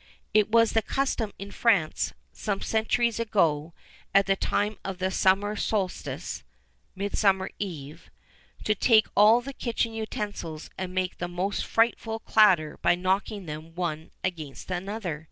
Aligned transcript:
[XIV 0.00 0.24
30] 0.24 0.24
It 0.40 0.48
was 0.52 0.72
the 0.72 0.80
custom 0.80 1.32
in 1.38 1.50
France, 1.50 2.14
some 2.32 2.62
centuries 2.62 3.20
ago, 3.20 3.74
at 4.14 4.24
the 4.24 4.34
time 4.34 4.78
of 4.82 4.96
the 4.96 5.10
summer 5.10 5.56
solstice 5.56 6.42
(Midsummer 6.94 7.50
eve), 7.58 8.10
to 8.64 8.74
take 8.74 9.08
all 9.14 9.42
the 9.42 9.52
kitchen 9.52 9.92
utensils 9.92 10.70
and 10.78 10.94
make 10.94 11.18
the 11.18 11.28
most 11.28 11.66
frightful 11.66 12.18
clatter 12.20 12.78
by 12.80 12.94
knocking 12.94 13.44
them 13.44 13.74
one 13.74 14.10
against 14.24 14.70
another. 14.70 15.28